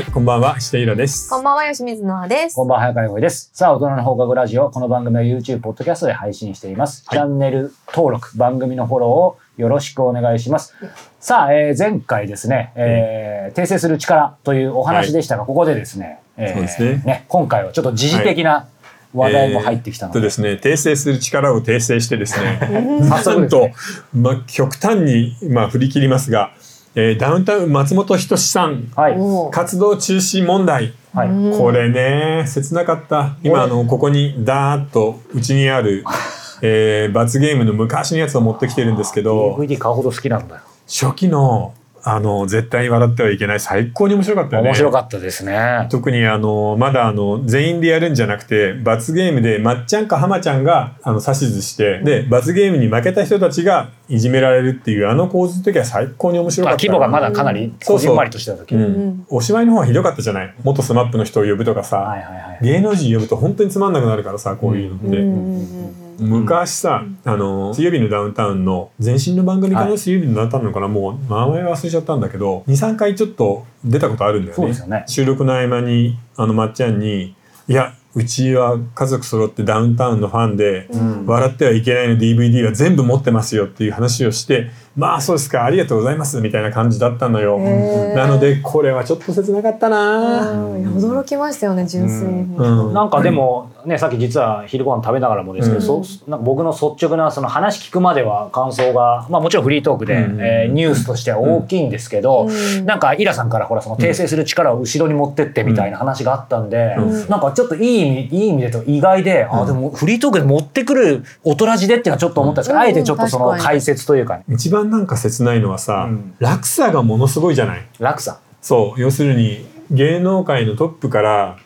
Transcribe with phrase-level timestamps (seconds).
[0.00, 1.28] はい、こんばんは、下浦です。
[1.28, 2.56] こんばんは、吉水のあです。
[2.56, 3.50] こんばんは、早川洋平です。
[3.52, 4.70] さあ、大人の放課後ラジオ。
[4.70, 7.04] この番組は YouTube、ポッドキャストで配信しています。
[7.06, 10.74] はいチャンネル登録、番組のフォローをよろしくお願いします。
[11.20, 18.68] さあ、えー前回ですね、えー訂正する力というお話でしたが、ここでですね、えーそうですね今回はちょっと時事的な
[19.12, 22.58] 話題も入ってきたので、えーですね、訂正する力を訂正してですね、
[23.02, 23.68] なんと
[24.14, 26.54] まあ、極端に、まあ、振り切りますが、
[26.94, 29.16] えーダウンタウン松本人志さん、はい。
[29.52, 30.92] 活動中止問題。
[31.14, 31.28] はい。
[31.28, 33.36] うんこれね、切なかった。
[33.42, 36.04] 今、あの、ここにダーッと、うちにある、
[36.62, 40.62] えー罰ゲームの昔のやつを持ってきてるんですけど、DVD 買うほど好きなんだよ。
[40.88, 44.68] 初期の、あの、絶対笑ってはいけない、最高に面白かったよね。
[44.70, 45.86] 面白かったですね。
[45.90, 58.74] 特にあのまだあの全員でやるんじゃなくて罰ゲームでまっちゃんか浜ちゃんがあの指図して、で罰ゲームに負けた人たちがいじめられるっていうあの構図の時は最高に面白かったまあ規模がまだかなりこじんまりとしてた時。
[58.74, 60.54] うはいん、お芝居の方はひどかったじゃない？
[60.62, 62.64] 元スマップの人を呼ぶとかさ、はいはい。
[62.64, 69.98] 芸能人呼ぶと本当につまんなくなるからさこういうのって、うんうん昔さ、あの水曜日のダウンタウンの前身の番組かな、はい。
[69.98, 70.88] 水曜日のダウンタウンのかな？
[70.88, 74.56] もう名前忘れちゃったんだけど23回ちょっと出たことあるんだよね。
[74.56, 75.04] そうですよね。
[75.06, 77.34] 収録の合間にあのまっちゃんに
[77.68, 81.26] 「いやうちは家族揃ってダウンタウンのファンで、うん。
[81.26, 87.58] 笑ってはいけないの DVD は全部持ってますよ」っていう話をして「まあそうですかありがとうございます」みたいな感じだったのよ。
[87.58, 90.52] なのでこれはちょっと切なかったな。
[90.96, 92.56] 驚きましたよね、純粋に。
[92.56, 92.92] うん。
[92.92, 96.04] なんかでもね、さっき実は昼ご飯食べながらもですけど、うん。
[96.04, 100.38] そうなんか僕の率直なその話聞くまでは感想が、まあ、もちろんフリートークで、うん。
[100.40, 102.86] えーニュースとしては大きいんですけど、うん。
[102.86, 107.28] なんかイラさんからほらその訂正する力を後ろに持ってってみたいな話があったんで、うん。
[107.28, 112.82] なんかちょっといい意味いい意味でと意外で、あでもフリートークで持ってくる大人じでっていうのはちょっと思ったんですけど、うん。
[112.82, 116.34] あえてちょっとその解説というか、ね、一番なんか切ないのはさ、うん。
[116.38, 117.86] 落差がものすごいじゃない？
[117.98, 118.40] 落差。
[118.60, 119.00] そう。
[119.00, 121.58] 要するに芸能界のトップから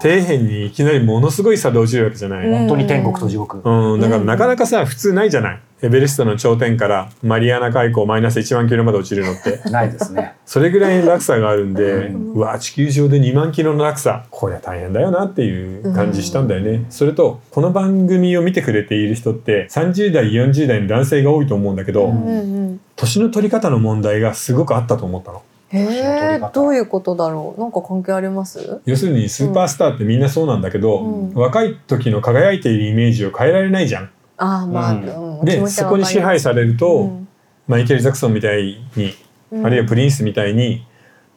[0.00, 3.60] 底辺にいきなりものすごい差で落ちるわけじゃない、うん本当に天国と地獄。
[3.64, 5.60] うん、だからなかなかさ普通ないじゃない？
[5.84, 9.60] エベレストの頂点からマリアナ海溝マイナス1万キロまで落ちるのって。
[9.68, 10.34] ないですね。
[10.46, 14.24] それぐらいの落差があるんで、ううわ地球上で2万キロの落差。
[14.30, 22.22] こりゃ大変だよなっていう感じしたんだよね、それとこの番組を見てくれている人って30代40代の男性が多いと思うんだけど、うん。
[22.22, 25.42] うんうん年の取り方の問題がすごくあったと思ったの。
[25.68, 27.60] へえ、どういうことだろう？
[27.60, 28.80] なんか関係あります？
[28.86, 31.34] 要するにスーパースターってみんなそうなんだけど、うん。
[31.34, 34.10] 若い時の輝いているイメージを変えられないじゃん。
[34.36, 37.28] ああ、まあ、うんでそこに支配されると、うん。
[37.66, 39.14] マイケル・ジャクソンみたいに、
[39.50, 39.66] うん。
[39.66, 40.86] あるいはプリンスみたいに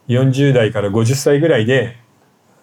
[0.07, 1.97] 40代から50歳ぐらいで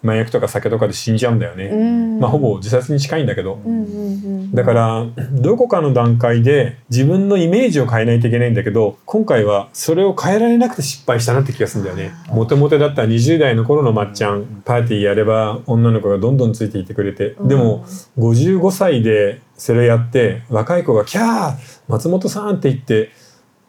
[0.05, 1.65] 麻薬とか酒とかで死んじゃうんだよね。
[1.65, 3.59] うんまあほぼ自殺に近いんだけど。
[3.65, 12.13] うんうんうんだからどこかの段階で自分のイメージを変えないといけないんだけど今回はそれを変えられなくて失敗したなって気がするんだよね。
[12.29, 17.83] モテモテだった20代の頃のまっちゃんパーティーやれば女の子がどんどんついていってくれてうんでも
[18.17, 21.53] 55歳でそれやって若い子が「キャー
[21.89, 23.09] 松本さん!」って言って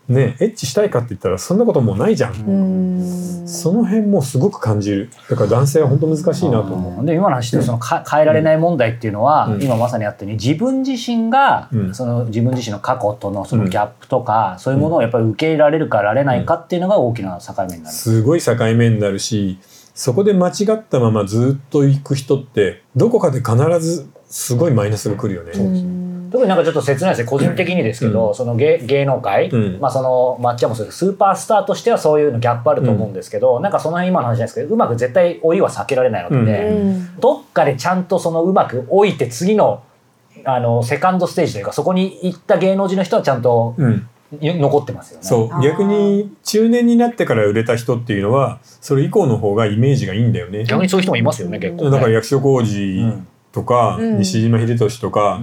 [0.09, 2.35] ねエッチしたいかって言ったらそんなこともうないじゃん。
[2.35, 3.49] うん。
[3.49, 5.11] その辺もすごく感じる。
[5.31, 7.07] だから男性は本当難しいなと思う。
[7.07, 9.63] で今の話でそのか変えられない問題っていうのは、うん。
[9.63, 11.95] 今まさにあったように自分自身が、うん。
[11.95, 17.95] その自分自身の過去とのそのギャップとか、そういうものをやっぱり受け入れられるかられないかっていうのが大きな境目になる。
[17.95, 19.59] すごい境目になるし
[19.95, 25.53] そこで間違ったままずっと行く人ってどこかで必ずすごいマイナスが来るよね。
[26.27, 27.29] うん特になんかちょっと切ないですね。
[27.29, 29.81] 個人的にですけど、その芸芸能界、うん。
[29.81, 30.99] まあその抹茶もそうです。
[30.99, 37.21] スーパースターとしてはそういうのギャップあると思うんですけど、なんかその辺今の話じゃないですけどうまく絶対老いは避けられないわけで、うん。
[37.21, 39.83] どっかでちゃんとそのうまく老いて次の
[40.45, 44.09] あのセカンドステージというかそこに行った芸能人の人はちゃんとうん、
[44.41, 45.25] 残ってますよね。
[45.25, 45.63] そう。
[45.63, 50.65] 逆に中年になってから売れた人っていうのはそれ以降の方がイメージがいいんだよね。
[50.65, 51.91] 逆にそういう人もいますよね結構ね。
[51.91, 53.05] だから役所広司
[53.53, 54.19] とか、うん。
[54.19, 55.41] 西島秀俊とか、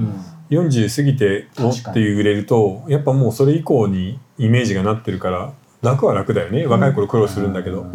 [0.50, 5.54] 40過ぎておっていう売れるとやっぱもうそれ以降にイメージがなってるから
[5.84, 6.66] 楽は楽だよね。
[6.66, 7.86] 若い頃苦労するんだけど、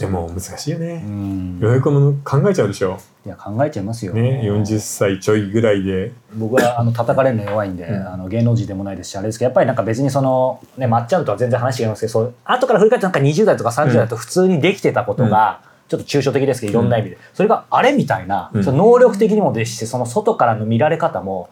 [0.00, 1.02] でも難しいようね。
[1.02, 1.60] ん。
[1.60, 2.98] ようやくも考えちゃうでしょ。
[3.24, 4.12] いや考えちゃいますよ。
[4.12, 6.12] ね40歳ちょいぐらいで。
[6.34, 8.08] 僕はあの叩かれるの弱いんで、うん。
[8.08, 18.64] あの芸能人でもないですしあれですけどやっぱりなんか別にそのねまっちゃんとは全然話違いますけどそう後から振り返ってなんか20代とか30代だと普通にできてたことが、ちょっと抽象的ですけどいろんな意味で、それがあれみたいな、うん。
[18.64, 21.48] その能力的にもですしその外からの見られ方も、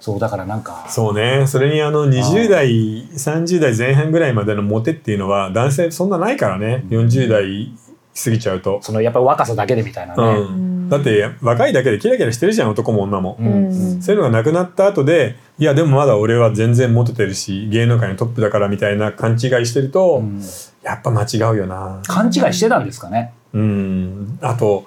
[0.00, 1.46] そうだからなんかそうね。
[1.46, 2.68] それにあの20代
[3.08, 6.84] 30代前半ぐらいまでのモテっていうのは男性そんなないからね。
[6.90, 7.72] 40代
[8.14, 10.44] 過ぎちゃうと、そのやっぱり若さだけでみたいなうね。
[10.44, 13.66] ん、だって若いだけでキラキラしてるじゃん男も女も、うん。
[13.66, 14.02] うん。
[14.02, 20.42] そういうのがなくなった後でいやでもまだ俺は全然モテてるし芸能界のトップだからみたいな勘違いしてると、うん。
[20.82, 22.02] やっぱ間違うよな。
[22.06, 24.38] 勘違いしてたんですかねうん。
[24.40, 24.86] あと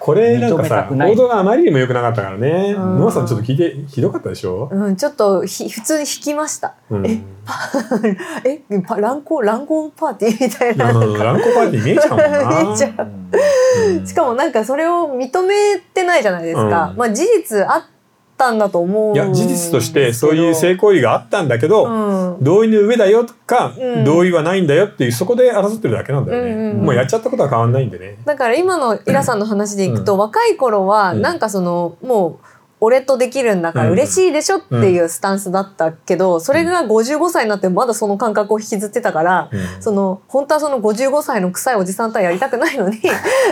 [0.00, 2.74] これなんかさ報道があまりにも良くなかったからね。
[2.76, 2.98] うん。
[3.00, 6.74] ノアさんちょっと聞いてひどかったでしょ、うん、ちょっとひ普通に引きました。
[6.88, 7.20] うん、え
[8.70, 10.90] え、パ乱行乱行パーティーみたいな。
[10.90, 12.62] うんランコパーティー見えちゃうもんな。
[12.64, 13.08] 見えちゃう。
[13.90, 14.06] うん。
[14.06, 16.62] しかもなんかそれを認めてないじゃないですか。
[16.62, 16.96] うん。
[16.96, 17.82] まあ事実あっ
[18.40, 19.14] たんだと思う。
[19.14, 22.42] いや事実としてそういう性行為があったんだけど、うん。
[22.42, 24.04] 同意の上だよか、うん。
[24.04, 26.84] 同意はないんだよっていうそこで争ってるだけなんだよね、うんうんうん。
[26.86, 28.16] もうやっちゃったことは変わんないんでね。
[28.24, 31.22] だから今のイラさんの話でいくと、若い頃はうん。
[31.22, 32.46] なんかそのもう
[32.80, 33.92] 俺とできるんだからうん。
[33.92, 39.82] 嬉しいでしょっていうスタンスだったけど、それが55歳になってもまだその感覚を引きずってたから、うん。
[39.82, 43.00] その本当はその55歳の臭いおじさんとはやりたくないのに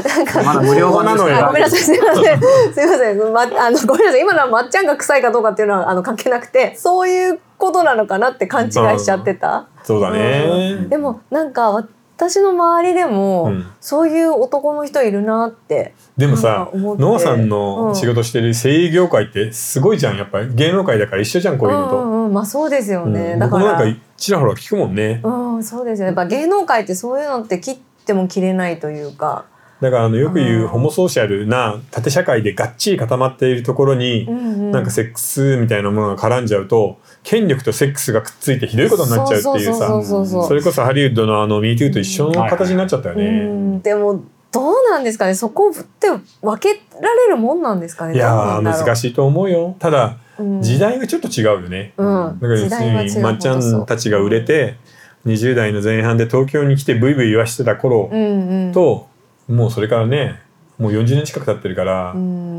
[0.04, 1.36] なんかまだ無料なのよ。
[1.36, 2.40] あごめんなさいすいません。
[2.72, 4.20] すいません、ま、あのごめんなさい。
[4.22, 9.68] 今のはまっちゃんが臭いかどうかっていうのはあの関係なくてそういうことなのかなって勘違いしちゃってた。
[9.82, 11.86] そうだね、でもなんか
[12.18, 13.66] 私の周りでも、うん。
[13.80, 20.52] そういう男の人いるなってでもさノアさんの仕事してる声優業界ってすごいじゃんやっぱり。
[20.54, 23.38] 芸能界だから一緒じゃんこういうのと、うんうんうん、まあそうですよね、うん。
[23.38, 23.78] だから。
[23.78, 25.20] なんかちらほら聞くもんね。
[25.22, 29.44] うんそうですよやっぱ芸能界ってそういうのって切っても切れないというか、
[29.80, 30.68] だからあのよく言ううん。
[30.68, 36.98] ホモソーシャルな縦社会でがっちり固まっているところに、うんうん、なんかセックスみたいなものが絡んじゃうと
[37.28, 40.02] 権力とセックスがくっついてひどいことになっちゃうっていうさ。
[40.02, 43.28] それこそハリウッドのあの MeToo と一緒の形になっちゃったようね。
[43.28, 43.82] ん。
[43.82, 45.34] でもどうなんですかね？
[45.34, 46.08] そこって
[46.40, 48.14] 分けられるもんなんですかね？
[48.14, 49.76] いやー難い、しいと思うよ。
[49.78, 50.62] ただうん。
[50.62, 51.92] 時代がちょっと違うよね。
[51.98, 54.78] うん、だから要するにまっちゃほんたちが売れて
[55.26, 58.72] 20代の前半で東京に来てブイブイ言わしてた頃うんうん。
[58.72, 59.06] と
[59.48, 60.40] もうそれからね
[60.78, 62.57] もう40年近く経ってるからうん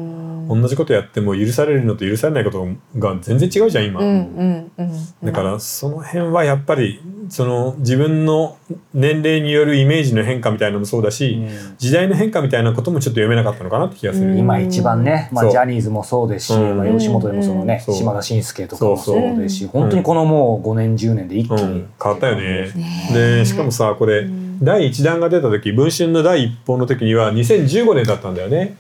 [0.50, 2.68] 同じことやっても許されるのと許されないこと
[2.98, 4.02] が全然違うじゃん今。
[4.02, 4.12] うんう
[4.44, 4.90] んうん
[5.24, 8.58] だからその辺はやっぱりその自分の
[8.94, 11.40] 年齢によるイメージの変化みたいなのもそうだし、
[11.78, 14.32] 時代の変化みたいなこともちょっと読めなかったのかなって気がする。
[14.32, 14.38] うん。
[14.38, 16.78] 今一番ね、まあ、ジャニーズもそうですし、うん。
[16.78, 17.94] まあ、吉本でもそのね、うん。
[17.94, 22.72] 島田紳介とかもそそううですし、本当にこのもう5年10年で一気に、うん、変わったよね。
[22.74, 23.10] ね。
[23.14, 24.60] でしかもさこれ、うん。
[24.64, 28.76] 第1弾が出た時文春の第1報の時には2015年だったんだよね。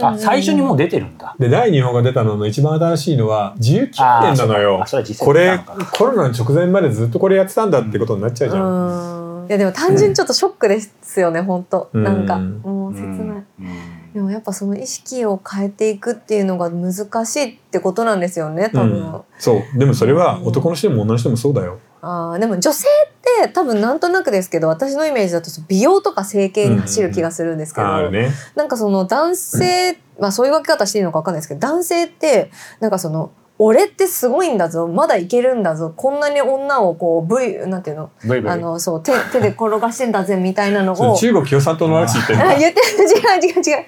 [0.00, 1.36] あ最初にもう出てるんだ。
[1.38, 3.88] で第2報が出たのの一番新しいのは19
[4.22, 4.84] 年なのよ。
[5.20, 5.60] これ
[5.96, 9.42] コロナの直前までずっとこれやってたんだってことになっちゃうじゃん。
[9.42, 9.46] うん。
[9.46, 11.90] いやでも単純にちょっとショックですよね、本当。
[11.92, 12.26] うんなん。
[12.26, 13.18] かもう切ない、
[13.60, 14.04] うん。
[14.14, 19.20] でもやっぱその意識を変えていくっていうのが難しいってことなんですよね多分、うん。
[19.38, 19.78] そう。
[19.78, 21.78] でもそれは男の人でも女の人でもそうだよ。
[22.00, 23.10] あーでも女性っ
[23.42, 28.30] て多分なんとなくですけど私のイメージだと美容とか整形に走る気がするんですけど、あるね。
[28.54, 32.50] なんかその男性、まあそういう分け方していいのか分かんないですけど男性って
[32.80, 33.32] なんかその
[33.66, 34.86] 俺ってすごいんだぞ。
[34.86, 35.90] まだいけるんだぞ。
[35.96, 38.10] こんなに女をこう V なんていうの？
[38.22, 38.50] ブイブイ。
[38.50, 41.16] あのそう手 手で転がしてんだぜみたいなのを。
[41.16, 43.86] 中国共産党の話言ってる言ってる違う違う違う。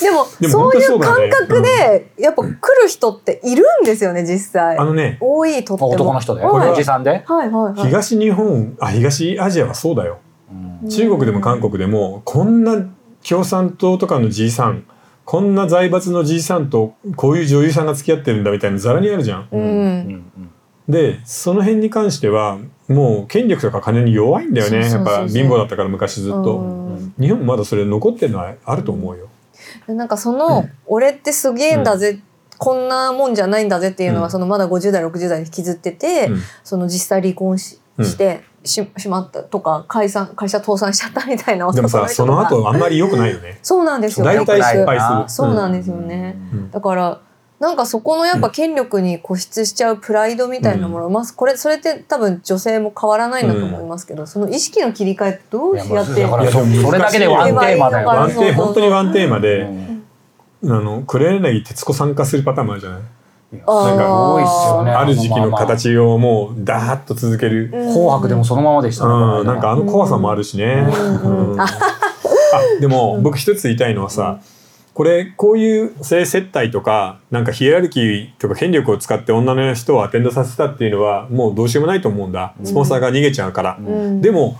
[0.00, 4.78] でもでもそういう感本当そうだね覚で、やっぱ来る人っているんですよね実際。
[4.78, 5.18] あのね。
[5.20, 5.90] 多いとっても。
[5.90, 6.70] 男の人で、はい。
[6.70, 7.80] おじさんで、はいはいはい。
[7.82, 10.18] 東日本あ東アジアはそうだよ。
[10.82, 10.88] うん。
[10.88, 12.76] 中国でも韓国でもこんな
[13.28, 14.84] 共産党とかのじいさん
[15.32, 19.48] こんな財閥のじいさんとこういう女優さんが付き合ってるんだみたいなざらにあるじゃん。
[19.50, 20.50] うん、うん
[20.86, 24.80] でその辺に関してはもう権力とか金に弱いんだよね。
[24.80, 26.58] やっぱ貧乏だったから昔ずっと。
[26.58, 27.14] うん。
[27.18, 29.30] 日本もまだそれ残ってるのはあると思うよ。
[29.86, 32.20] でなんかその、俺ってすげえんだぜ、
[32.58, 34.30] こんなもんじゃないんだぜっていうのは、うん。
[34.30, 36.42] そのまだ50代60代で引きずってて、うん。
[36.62, 43.58] その実際離婚しうんしてししまったとか解散会社倒産しちゃったみたいなでもさその後あんまり良くないよね。
[43.62, 45.28] そうなんですよ大体失敗する。
[45.28, 46.70] そうなんですよね、うん。
[46.70, 47.20] だから
[47.60, 58.08] なんかそこのやっぱ権力に固執しちゃうプライドみたいなもの、まあこれそれって多分女性も変わらないんだと思いますけど、その意識の切り替えってどうやっていやだからいやそれだけでワンテーマだよ。
[58.08, 60.04] ワンテーそうそうそう本当にワンテーマで、うん。
[60.64, 63.00] あの黒柳徹子参加するパターンもあるじゃない？
[63.66, 64.90] あなんか多いっすよね。
[64.92, 67.68] ある時期の形をもうダーッと続ける。
[67.70, 69.12] 紅白でもそのままでしたね。
[69.12, 70.86] うん、なんかあの怖さもあるしね。
[71.58, 71.66] あ
[72.80, 74.40] でも僕一つ言いたいのはさ、
[74.94, 82.54] これこういう性接待とかなんかヒエラルキーとか権力を使って女の人をアテンドさせたっていうのはもうどうしようもないと思うんだ。
[82.64, 83.78] スポンサーが逃げちゃうから。
[83.78, 84.20] うん。
[84.20, 84.56] でも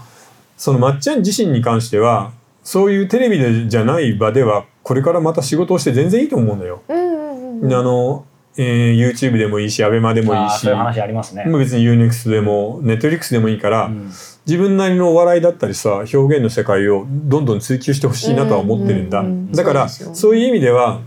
[0.57, 2.33] そのまっちゃん自身に関しては
[2.63, 6.83] そういうテレビでじゃない場ではこれからまた仕事をして全然いいと思うんだよ。
[6.89, 8.25] うんうんうんあの、
[8.57, 10.61] えー YouTube でもいいし ABEMA でもいいし。
[10.61, 11.45] そういう話ありますね。
[11.45, 14.11] もう別に UNEXT でも Netflix でもいいから、うん。
[14.47, 21.01] 自分なりのお笑いだったりさ表現の世界をどんどん追求してほしいなとは思ってるんだ、うんうんうんだからそそういう意味では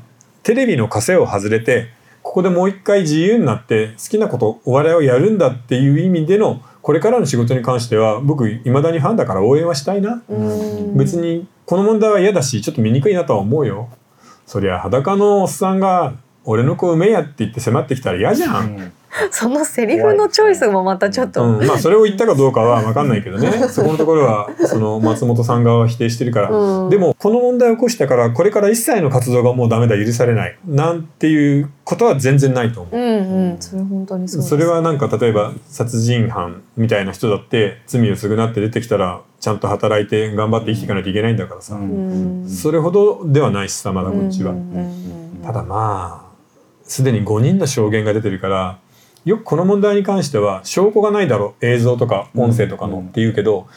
[0.43, 1.89] テレビの枷を外れて
[2.21, 10.97] ここでもう一回自由になって好きなことお笑いをやるんだっていう意味でのこれからの仕事に関しては僕いまだにファンだから応援はしたいな、うん。
[10.97, 13.89] 別にこの問題は嫌だしちょっと見にくいなとは思うよ。
[14.45, 16.13] そりゃ裸のおっさんが
[16.45, 18.93] 俺の子産めやって言って迫ってきたら嫌じゃん、うん。
[19.31, 23.49] そのセリフのチョイスもまたちょっと、うん、まあそれを言ったかどうかは分かんないけどね。
[23.69, 26.89] そこのところはその松本さん側は否定してるから、うん。
[26.89, 30.57] でもこの問題を起こしたからこれから一切の活動がもうダメだ許されない。
[30.67, 32.97] なんていうことは全然ないと思う。
[32.97, 33.57] うんうん。
[33.59, 42.45] それ本当にそうそれはなんか例えば殺人犯みたいな人だって罪を償って出てきたらちゃんと働いて頑張って生きていかないといけないんだからさ、うん。
[42.49, 44.51] それほどではないしさまだこっちは。
[44.51, 45.45] うんうんうん。
[45.45, 46.24] ただまあ
[46.85, 48.79] すでに5人の証言が出てるから
[49.25, 53.67] よくこの問題に関しては証拠がないだろ映像とか音声とかのうんって言うけど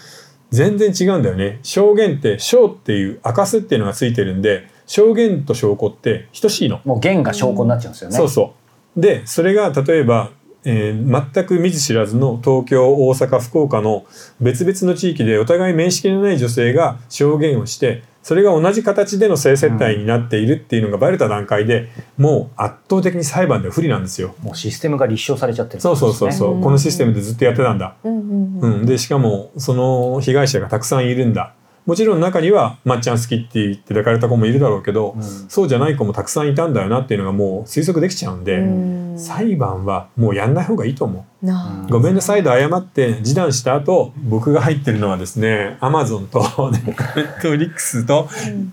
[0.50, 6.80] 全然違うんだよね証言って証っていう明かすっていうのがついてるんで証言と証拠って等しいの。
[6.84, 8.16] もう弦が証拠になっちゃうんですよね。
[8.16, 8.54] そうそ
[8.96, 10.30] うでそれが例えば、
[10.64, 14.06] えー全く見ず知らずの東京大阪福岡の
[14.40, 24.34] 別々の地域でお互い面識のない女性が証言をしてそれが同じ形での性接待になっているっていうのがバレた段階でもう圧倒的に裁判では不利なんですよ。
[24.42, 27.96] もうシステムが立証されちゃってる、そうそうそうそう、うんこのシステムでずっとやってたんだ。
[28.04, 31.54] うんうん、でしかもその被害者がたくさんいるんだ。
[31.88, 35.22] もちろん中には「まっちゃん好き」って言って抱かれた子もいるだろうけど、うん。
[35.22, 39.18] そうじゃない子もたくさんいたんだよなっていうのがもう推測できちゃうんで、うん。
[39.18, 41.90] 裁判はもうやんない方がいいと思う。
[41.90, 46.40] ごめんなさいと謝って示談した後僕が入ってるのはですねアマゾンと
[46.72, 48.28] ネットフリックスと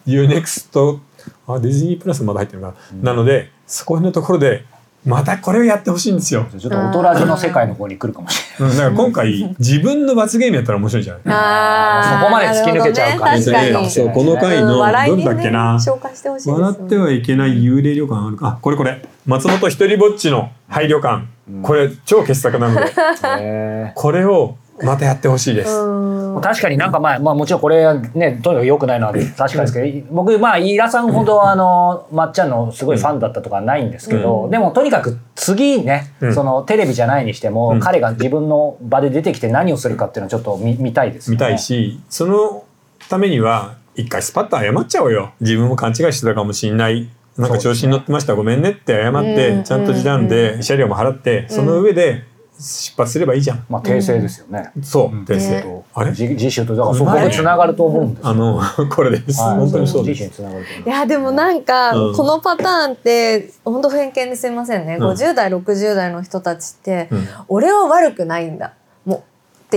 [0.05, 0.99] UNEXT
[1.47, 4.65] あディズニープラスまだ入ってるのかな、なのでそこのところで
[5.05, 6.47] またこれをやってほしいんですよ。
[6.57, 8.73] ちょっと大人じの世界の方に来るかもしれない。
[8.73, 11.21] うん、だから今回 自分の罰ゲームやったら面白いじゃない？
[11.27, 13.45] あーそこまで突き抜けちゃうからね。
[13.45, 15.77] 確かにそうこの回のどんだっけな？
[16.45, 18.47] 笑ってはいけない幽霊旅館あるか？
[18.47, 19.01] あこれこれ。
[19.25, 21.23] 松本一人ぼっちの廃旅館、
[21.63, 22.91] これ超傑作なので。
[23.39, 25.71] へこれをまたやってほしいです。
[26.41, 34.51] 確かになんかまあ、まあもちろんこれはね、とにかく良くないのは確かですけど、僕、まあ、イラさんほどあの、まっちゃんのすごいファンだったとかはないんですけど、うん。
[34.51, 36.35] でもとにかく次ね、うん。
[36.35, 37.79] そのテレビじゃないにしても、うん。
[37.79, 41.35] 彼が自分の場で出てきて何をするかっていうのはちょっと見見たいですよね。
[41.35, 42.65] 見たいしその
[43.09, 45.31] ためには一回スパッと謝っちゃおうよ。
[45.39, 47.09] 自分も勘違いしてたかもしんない。
[47.37, 49.63] なんか調子に乗ってました、ごめんねって謝って、うん。
[49.63, 52.23] ちゃんと示談で慰謝料も払って、その上で
[52.57, 54.71] 出発すればいいじゃん、まあ、訂正ですよね。
[54.81, 55.15] そう。
[55.15, 55.23] うん。
[55.25, 55.83] 訂正、ね。
[55.93, 56.11] あれ？
[56.11, 58.29] 自自主と、だからそこで繋がると思うんですよ。
[58.29, 59.57] あの これです、はい。
[59.57, 60.41] 本当にそうです。
[60.85, 62.15] いやでもなんか、うん。
[62.15, 65.09] このパターンって本当偏見ですいませんね、うん。
[65.09, 67.27] 50代60代の人たちって、うん。
[67.49, 68.73] 俺は悪くないんだ。
[69.05, 69.21] もう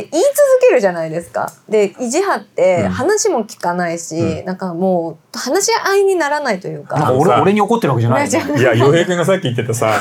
[0.00, 0.34] って言い続
[0.68, 1.52] けるじゃないですか。
[1.68, 2.88] で意地張ってうん。
[2.90, 4.44] 話も聞かないし、うん。
[4.44, 7.12] なんかもう話し合いにならないというなんかか。
[7.12, 8.28] 俺さ俺に怒ってるわけじゃない。
[8.28, 10.00] いいや洋平君がさっき言ってたさ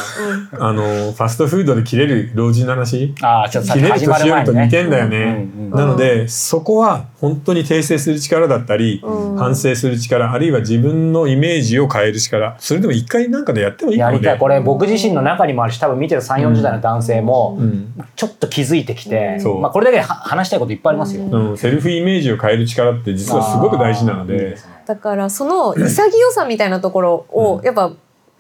[0.54, 0.63] うん。
[0.63, 3.13] あのファストフードで切れる老人の話。
[3.22, 4.70] ああ、ちょっとさ切れる年寄りと似。
[4.70, 9.38] てんだよね、なのでそこは本当に訂正する力だったり、うん。
[9.38, 12.56] 反省する力あるいは自分のイメージを変える力。
[12.60, 14.39] それでも一回なんかでやってもいいかもねやりたい。
[14.39, 17.94] これ僕自身の中にもあるし、多分見てる3、40代の男性もう、ん。
[18.16, 19.62] ちょっと気づいてきて、そう。
[19.62, 21.24] まあこれだけでは話したいこといっぱいありますよ。
[21.24, 21.50] うん。
[21.51, 24.58] うん、セルフイメージを変える力って実はすごく大事なので。
[24.86, 27.65] だからその潔さみたいなところを、うん。
[27.65, 27.91] やっぱ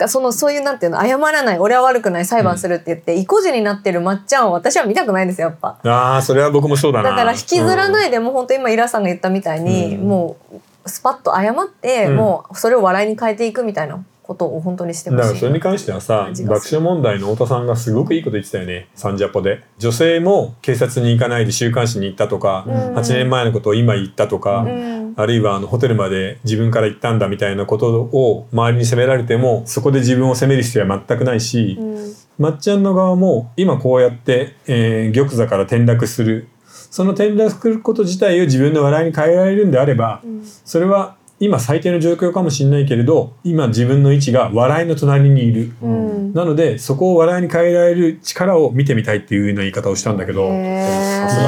[0.07, 5.79] そのそういうなんていうの謝らない俺は悪くない裁判するって言って、意固地になってるまっちゃんを私は見たくないんですよやっぱ。
[5.83, 7.09] ああそれは僕もそうだな。
[7.11, 10.07] だから引きずらないいでもう本当今イラさんが言ったみたいに、うん。
[10.07, 10.37] も
[10.85, 12.15] うスパッと謝って、うん。
[12.17, 15.21] もうそれを笑いに変えていくみたいなことを本当にしてほしい。
[15.21, 19.63] だからそれに関してはさ感じがする爆笑問題の太田さんがすごくいいこと言ってたよねサンジャポで。
[19.77, 22.73] 女性も警察に行かないで週刊誌に行ったとか、うん。
[22.95, 25.13] 8年前のことを今言ったとか、うん。
[25.15, 32.13] あるいはあのホテルまで自分から行ったんだみたいなことを周りに責められてもそこで自分を責める必要は全くないし、うん。
[32.37, 36.49] まっちゃんの側も今こうやって、えー玉座から転落する。
[36.67, 40.43] その転落すること自体を自分の笑いに変えられるんであれば、ん。
[40.43, 45.71] それは今最低の状況かもしれないけれど今自分の位置が笑いの隣にいる。
[45.81, 46.33] うん。
[46.33, 50.53] なのでそこを笑いに変えられる力を見てみたいっていうような言い方をしたんだけど、い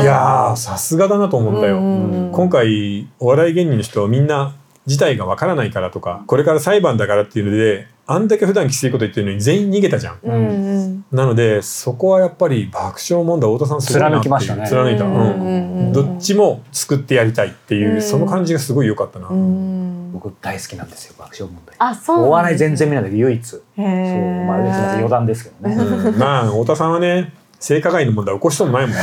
[0.05, 1.77] やーさすがだなと思ったよ。
[1.77, 4.55] うんうん今回お笑い芸人の人はみんな
[4.85, 14.67] 事態がわからないからとかこれから裁判だからっていうのであんだけ普段きついこと言ってるのに全員逃げたじゃんうんなのでそこはやっぱり爆笑問題太田さんすごいなっていう貫きましたね。
[14.67, 15.91] 貫いた、うん。
[15.91, 18.01] どっちも救ってやりたいっていう、うん。
[18.01, 19.27] その感じがすごい良かったな。
[19.27, 20.11] うん。
[20.13, 21.75] 僕大好きなんですよ、爆笑問題。
[21.79, 23.47] あそうお笑い全然見ないんだけど唯一。
[23.47, 25.75] そう、まあ、余談ですけどね。
[25.75, 26.19] うん。
[26.19, 29.01] まあ太田さんはね性加害の問題起こしとんないもんね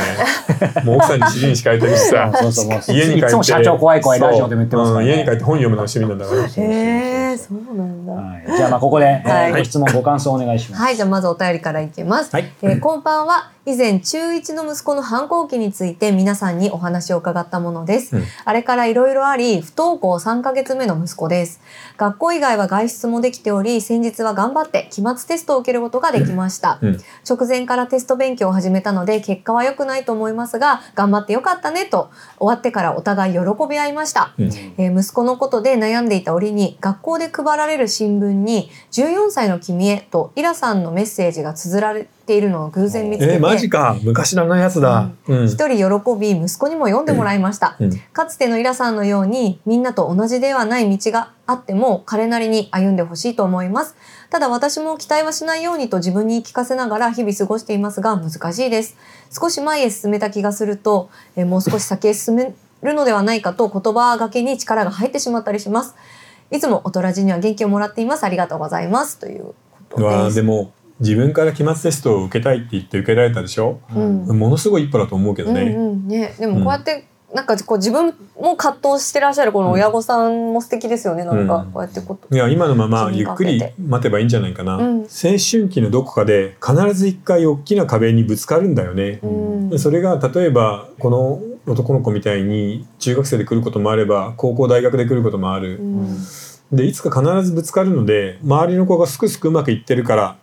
[0.83, 2.31] もう奥さんに指示に敷かれてるしさ
[2.89, 8.11] 家に帰っていつも社長怖い怖いラジオでも言ってますからねそううん家に帰って本読むのが趣味なんだからへえそうなんだ。
[8.13, 10.81] はい、じゃあまあここで、えーはいご質問ご感想お願いします。
[10.81, 12.31] はい、じゃあまずお便りからいきます。
[12.33, 13.51] はいえーこんばんは。
[13.65, 18.15] 以前中1の息子の反抗期について皆さんにお話を伺ったものです。
[18.15, 21.61] うんあれからいろいろあり、不登校3ヶ月目の息子です。
[21.97, 26.79] 学校以外は外出もできており、先日は頑張って期末テストを受けることができました。
[26.81, 26.99] うん
[27.29, 33.39] 直前からテスト勉強を始めたので、結果は良くないと思いますが、頑張ってよかったねと、終わってからお互い喜
[33.69, 34.33] び合いました。
[34.37, 34.45] うん。
[34.77, 43.95] えー息子のことで悩んでいた折に学校で配られる新聞に「14歳の君へ」とイラさんのメッセージが綴られているのを偶然見つけて、えー、マジか。
[44.01, 45.45] 昔のやつだ、うん。
[45.45, 47.91] 一人喜び息子にも読んでもらいました、うん。
[48.13, 53.95] かつてのイラさんのようにみんなと同じではない道があっても彼なりに歩んでほしいと思います
[54.29, 58.97] ただ私も期待はしないようにと自分に聞かせながら日々過ごしていますが難しいです。
[59.31, 65.95] 少し前へ進めた気がすると、えーもう少し先へ進めるのではないかと言葉がけに力が入ってしまったりします。
[66.51, 68.23] いつもおとらじには元気をもらっています。
[68.23, 69.19] ありがとうございます。
[69.19, 69.53] という
[69.89, 70.33] ことです。
[70.33, 74.39] ーでも自分から期末テストを受けたいって言って受けられたでしょ、うん。
[74.39, 76.07] ものすごい一歩だと思うけどね、うんうん。
[76.07, 82.33] ね、でもこうやって、なんかこう自分も葛藤してらっしゃるこの親御さんも素敵ですよね、なんかうんこうやってこと。
[82.33, 84.97] いや今のままゆっくり待てばいいんじゃないかな、うん。
[85.01, 85.05] 青
[85.37, 89.69] 春期のどこかで必ず一回大きな壁にぶつかるんだよね、うん。
[89.69, 96.17] でそれが例えばこの男の子みたいに中学生で来ることもあれば高校大学で来ることもある、うん。
[96.71, 100.37] でいつか必ずぶつかるので周りの子がすくすくうまくいってるから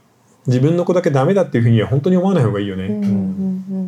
[0.47, 3.01] 自分の子だけダメだっていうふうには本当に思わない方がいいよね、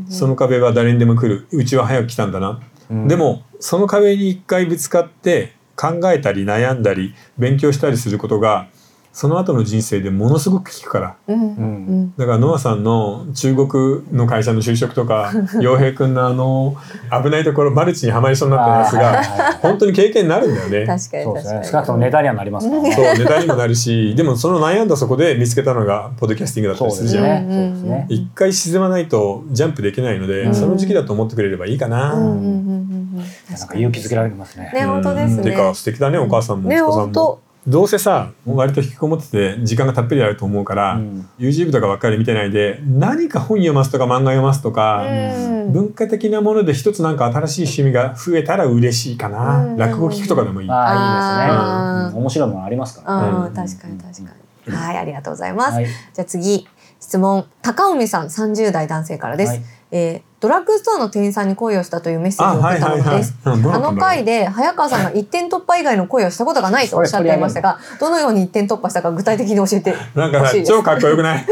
[0.08, 1.46] その壁は誰にでも来る。
[1.50, 8.68] うちは早く来たんだな、でもその壁に一回ぶつかって考えたり悩んだり勉強したりすることが
[9.16, 16.76] その後の人生でものすごく効くからうんうんだからノアさんの中国の会社の就職とか 洋平君のあの
[17.22, 20.86] 危ないところマルチにはまりそうになったやつが本当に経験になるんだよね。
[20.86, 21.60] 確かにそうですね。
[21.60, 21.64] 確かに。
[21.64, 22.92] 少なくともネタにはなりますね。
[22.94, 27.48] そうネタにもなるしでもその悩んだそこで見つけたのがポッドキャスティングだったそうりするじゃん。
[27.48, 27.56] ですね。
[27.56, 28.06] そうですね。
[28.10, 32.12] 一回沈まないとジャンプできないので、うんその時期だと思ってくれればいいかな。
[32.12, 33.16] うんうんうんうんうん。
[33.50, 34.70] なんか勇気づけられますね。
[34.74, 37.45] ね本当ですねてか素敵だねお母さんもね息子さんも。
[37.66, 50.70] どうせさ割と引きこもってて時間がたっぷりあると思うから、うん YouTube とかばっかり見てないで何か本読ますとか漫画読ますとか、うん文化的なもので一つなんか新しい趣味が増えたら嬉しいかな、うん落語聞くとかでもいい。
[50.70, 52.18] ああいいですね。
[52.18, 53.54] うん面白いものありますからね。
[53.54, 54.32] 確かに確か
[54.66, 54.72] に。
[54.72, 55.72] はいありがとうございます。
[55.72, 55.86] はい。
[55.86, 56.68] じゃあ次
[57.00, 57.46] 質問。
[57.62, 59.62] 高海さん30代男性からです、はい。
[59.92, 63.34] えードラッグストアの店員さんに恋をしたというメッセーあジを送ったのです。
[63.44, 71.46] あの回で早川さんが一点突破以外の恋をしたことがないとおっしゃっていましたがどのように一点突破したか具体的に教えてなんかさ欲しいです超かっこよくない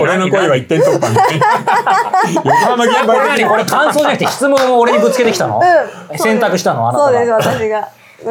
[0.00, 1.08] 俺の声は一点突破。
[2.44, 5.60] 横浜現場的何これ感想じゃなくて質問を俺にぶつけてきたの？
[6.10, 6.18] うん。
[6.18, 6.88] 選択したの？
[6.90, 7.36] あなたそうですが。
[7.36, 7.88] 私が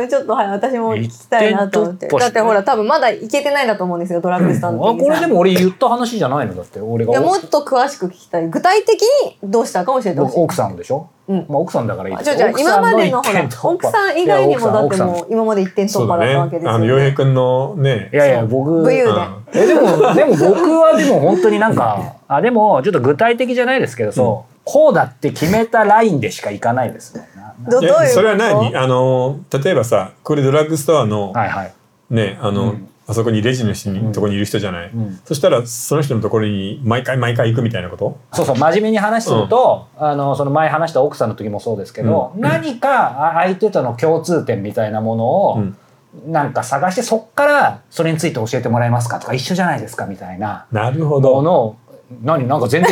[0.10, 2.08] ちょっとはい私も聞きたいなと思って。
[2.08, 5.06] だってほら多分まだ行けてないんだと思うんですよドラッグストアのあ店員さ。
[5.06, 6.56] んこれでも俺言った話じゃないの？
[6.56, 7.12] だって俺が。
[7.12, 8.48] いやもっと詳しく聞きたい。
[8.50, 10.40] 具体的にどうしたか教えてほしい。
[10.40, 11.10] 奥さんでしょ？
[11.28, 11.46] うん。
[11.50, 12.24] まあ奥さんだからいい。
[12.24, 16.76] じゃ今までのほら奥さん以外にもだってもう今まで一点突破だったわけねですよね。
[16.76, 18.10] あの洋平君のね。
[18.14, 18.84] いやいや僕。
[18.84, 19.16] 武勇うん
[19.52, 19.64] 伝。
[19.64, 27.28] えでもでも僕はでも本当になんかあでもちょっと具体的じゃないですけどそう、こうだって決めたラインでしか行かないですね。
[27.36, 28.76] などどうそれは何？
[28.76, 31.74] あの例えばさこれドラッグストアのはいはい。
[32.12, 32.90] ねあの、うん。
[33.08, 34.12] あそこにレジの人に、うん。
[34.12, 35.20] とこにいる人じゃない、うん。
[35.26, 38.20] そしたらその人のところに毎回毎回行くみたいなこと？
[38.32, 42.42] そうそう真面目に話すると、あのその前話した奥さんの時もそうですけど、うん。
[42.42, 45.78] 何かあ相手との共通点みたいなものを、うん。
[46.26, 51.78] なんか探してそっからそれについて教えてもらえますかとか一緒じゃないですかみたいななるほもどのを
[52.24, 52.92] 何なんか全然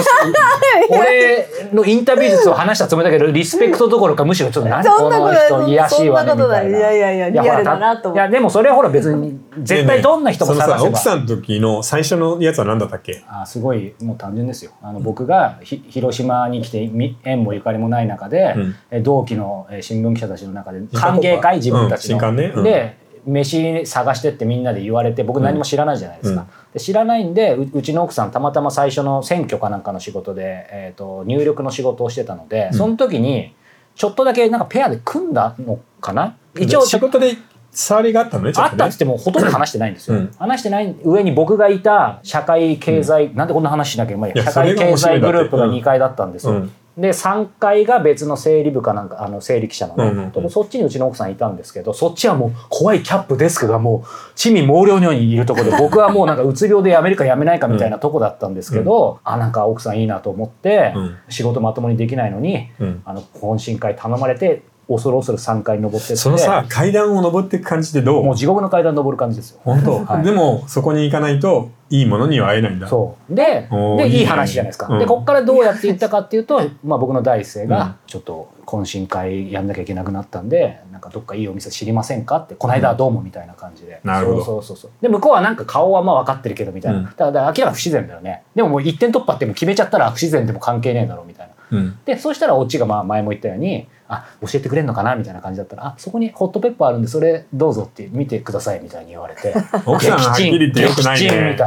[0.90, 32.78] 俺のインタビュー術を話したつもりだけどリスペクトどころかむしろちょっと何この人癒やしいわねみたいないやいやいやリアルだなといやでもそれはほら別に絶対どんな人も探せばそのさ奥さんの時の最初のやつは何だったっけあすごいもう単純ですよあの僕がひ広島に来てみ縁もゆかりもない中で、うんえ同期のえ新聞記者たちの中で歓迎会自分たちの、うんねうんで飯探してってみんなで言われて僕何も知らないじゃないですか、うんで知らないんでううちの奥さんたまたま最初の選挙かなんかの仕事で、えー、と入力の仕事をしてたので、うん。
[32.78, 33.56] その時に
[33.96, 36.38] ちょっとだけなんかペアで組んだのかな？
[36.58, 37.38] 一応仕事で
[37.72, 38.84] 触りがあったのねちょっとね。
[38.84, 40.18] あったっつってもほとんど話してないんですよ。
[40.18, 40.32] うん。
[40.38, 46.68] 話してない上に僕がいた社会経済、なんでこんな話しなきゃいけない社会経済グループが2階だったんですよ。
[46.98, 61.18] うんで3階が別の整理部かなんかあの整理記者のね、うんうんそっちにうちの奥さんいたんですけどそっちはもう怖いキャップデスクがもう地味猛量のようにいるところで僕はもうなんかうつ病で辞めるか辞めないかみたいなとこだったんですけど、あなんか奥さんいいなと思って、うん。
[61.30, 66.16] 仕事まともにできないのに、うんあの懇親会頼まれて恐る恐る3階に登ってって。
[66.16, 68.24] そのさ階段を登っていく感じってどう？
[68.24, 69.60] もう地獄の階段登る感じですよ。
[69.64, 70.24] 本当、はい。
[70.24, 72.88] でもそこに行かないといいものには会えないんだ。
[72.88, 73.34] そう。
[73.34, 75.00] ででいい話じゃないですか、うん。
[75.00, 77.70] でこっからどうやっていったかっていうと、まあ、僕の第一声うん。
[77.70, 84.44] がちょっと懇親会やんなきゃいけなくなったんでなんかどっかいいお店知りませんかってこの間はどうもみたいな感じで、なるほど。
[84.44, 87.06] そうそうそうで向こうはなんか顔はまあ分かってるけどみたいな、うん。
[87.06, 88.44] だから明らか不自然だよね。
[88.56, 92.00] でももう一点突破ってもう決めちゃったら不自然でも関係ねえだろうみたいなうん。
[92.06, 99.54] でそうしたらオチがまあ前も言ったように「あ教えてくれんのかな?」みたいな感じだったら「あそこにホットペッパーあるんでそれどうぞって見てください」みたいに言われて。
[99.86, 101.58] 奥さんはっきり言ってよくないね。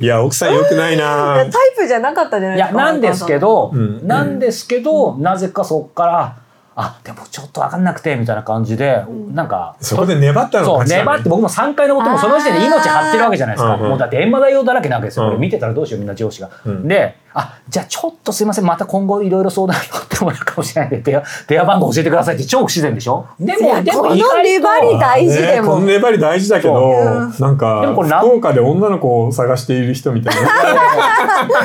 [0.00, 0.04] い。
[0.04, 1.36] いや奥さんよくないな。
[1.36, 4.06] タイプじゃなかったじゃないいですかやなんですけど、うん。
[4.06, 6.36] なんですけど、なぜかそっから
[6.76, 16.88] あでもちょっと分かんなくてみたいな感じで、なんかそこで粘ったのそう粘って僕も3回のこともその時点で命張ってるわけじゃないですか、もうだって閻魔大王だらけなわけですよ、うんこれ見てたらどうしようみんな上司が、うん。
[16.88, 18.64] であじゃあちょっとすいません。
[18.64, 22.44] また今後いろいろ相談乗ってもらうかもしれないんで電話電話番号教えてくださいって。
[22.44, 23.26] 超不自然でしょ？
[23.40, 24.40] でもでもこの粘
[24.82, 30.48] り大事でね、こも、の粘り大事だけど、なんかでもこれな福岡で女の子を探している人みたいな。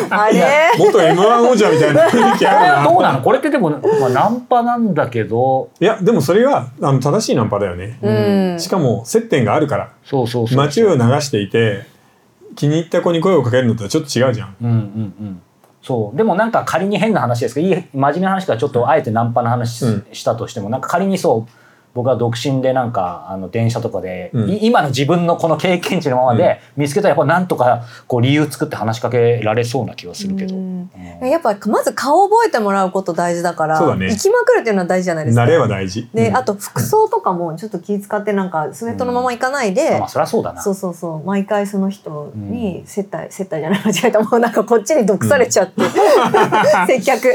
[0.23, 0.71] あれ？
[0.77, 2.73] 元 m 1王者みたいな雰囲気これあるな。
[2.73, 3.21] はどうなの？
[3.21, 5.69] これってでも、まあ、ナンパなんだけど。
[5.79, 8.59] いやでもそれがあの正しいナンパだよね、うん。
[8.59, 9.91] しかも接点があるから。
[10.03, 10.57] そうそうそう。
[10.57, 11.85] 街を流していて
[12.55, 14.55] 気に入った子に声をかけるのとはちょっと違うじゃん。
[14.61, 14.77] うんうんう
[15.23, 15.41] ん
[15.89, 16.15] そう。
[16.15, 20.05] でもなんか仮に変な話ですけどいい真面目な話からちょっとあえてナンパの話し,、うん。
[20.23, 21.51] たとしてもなんか仮にそう
[21.93, 24.49] 僕は独身でなんかあの電車とかで、うん。
[24.49, 30.91] い今の自分のこの経験値のままで見つけたらやっぱなんとかこう理由作って話しかけられそうな気はするけど、うん。
[31.21, 31.29] うん。
[31.29, 34.09] やっぱまず顔を覚えてもらうこと大事だからそうだね。
[34.09, 35.43] 行きまくるっていうのは大事じゃないですか。
[35.43, 36.07] 慣れは大事。
[36.13, 36.37] で、うん。
[36.37, 40.61] あと服装とかもちょっと気遣ってなんかスウェットのまま行かないで、まあそりゃそうだな。
[40.61, 41.23] そうそうそう。
[41.25, 44.21] 毎回その人に接待、接待じゃない間違えた。
[44.21, 45.81] もうなんかこっちに毒されちゃって、
[46.87, 47.27] 接客。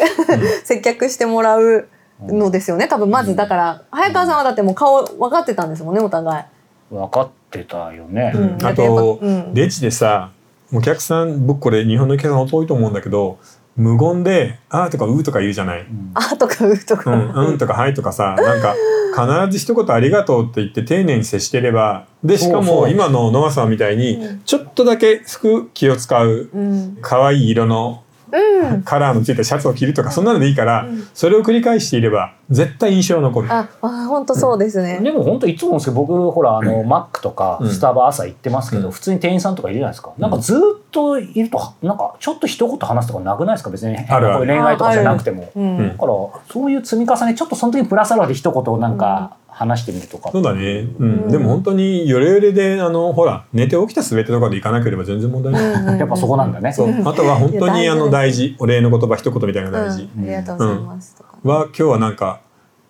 [0.65, 1.89] 接客してもらう
[2.23, 2.89] のですよね。
[2.89, 6.45] 多分まずだから早川さんはだってもう顔分かってたんですもんねお互い。
[6.91, 8.59] 分かってたよね、うん。
[8.59, 9.55] だあと、うん。
[9.55, 10.31] レジでさ
[10.73, 13.39] お客さん僕これ日本のお客さん多いと思うんだけど
[13.77, 15.87] 無言で「あ」とか「う」とか言うじゃない。
[16.15, 17.13] あとかうとか。
[17.13, 18.75] うん、うんとかはいとかさなんか
[19.15, 26.99] 必ず一言ありがとうって言って丁寧に接してればでしかも今のノアさんみたいにちょっとだけ服気を使ううん。
[27.01, 28.04] 可愛い色の
[28.35, 28.83] うん。
[28.83, 31.09] カラーのついたシャツを着るとかそんなのでいいからうん。
[31.15, 33.53] それを繰り返していれば絶対印象残る。
[33.53, 35.01] あ、あ本当そうですね。
[35.01, 37.71] でも本当いつもですけど僕ほらあのマックとかうん。
[37.71, 38.91] スタバ朝行ってますけど、うん。
[38.93, 43.71] 普通に店員さんとかいるじゃないですか、なんかずっといるとなんかちょっと一言話すとかなくないですか？
[43.71, 43.97] 別に。
[43.97, 44.37] あるある。
[44.39, 45.43] こう恋愛とかじゃなくても。
[45.43, 51.13] だからそういう積み重ねちょっとその時にプラスアルファで一言なんか話してみるとか、そうだね、うん。
[51.25, 51.31] うん。
[51.31, 55.99] でも本当にヨレヨレであのほら寝て起きたすべてとかで行かなければ全然問題ない。
[55.99, 56.91] やっぱそこなんだね、そう。
[56.91, 60.25] あとは本当にあの大大事お礼の言葉一言みたいなのが大事、うん。
[60.25, 61.39] ありがとうございますとか。
[61.45, 62.17] は今日はなん。
[62.17, 62.41] か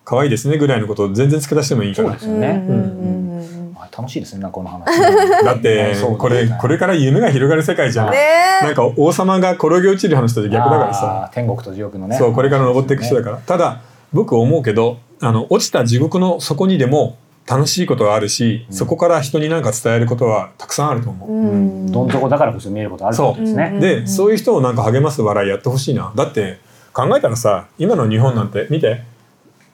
[0.05, 0.57] 可愛いですね。
[0.57, 3.75] ぐらいのことを全然付け出してもいいからそうですよね、うん。
[3.95, 4.85] 楽しいですねこの話
[5.43, 8.17] だってこれこれから夢が広がる世界じゃん、ね
[8.61, 8.65] え。
[8.65, 11.31] なんか王様が転げ落ちる話と逆だからさ。
[11.33, 12.17] 天国と地獄のね。
[12.17, 13.37] そうこれから登っていく人だから。
[13.37, 13.81] ただ
[14.13, 21.91] 僕思うけどあの落ちた地獄の底にでも楽しいことはあるし、そこから人に何か伝えることはたくさんあると思う、うん。
[21.91, 23.77] どん底だからこそ見えることあるってことですね、う。
[23.77, 23.79] ん。
[23.79, 26.11] で、そういう人をなんか励ます笑いやってほしいな。
[26.15, 26.59] だって
[26.93, 29.03] 考えたらさ今の日本なんて見て。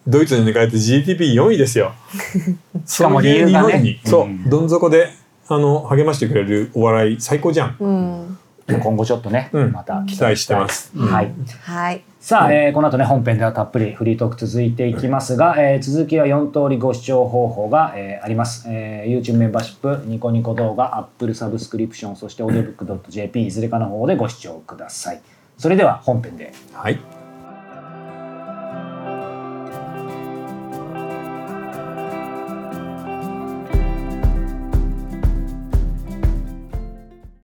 [0.08, 1.93] ドイツに抜かれて GDP4 位ですよ
[2.88, 4.25] しかも理由がねそういう日本に、そう。
[4.25, 4.49] うん。
[4.49, 5.10] どん底で
[5.47, 7.77] あの励ましてくれるお笑い最高じゃん。
[7.80, 9.71] うん今後ちょっとね、うん。
[9.71, 10.91] また期待してます。
[10.95, 11.08] うん。
[11.08, 11.32] はい。
[11.63, 12.04] はい。
[12.19, 25.21] さあ、えーこの後ね本編ではたっぷりフリートーク続いていきますが、えー続きは4通りご視聴方法が、えーあります、えー YouTube メンバーシップニコニコ動画 Apple サブスクリプションそして audiobook.jp いずれかの方でご視聴ください。
[25.58, 26.54] それでは本編で。
[26.74, 27.20] はい